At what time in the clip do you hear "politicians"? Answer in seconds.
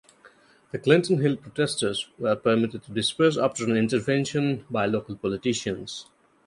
5.15-6.07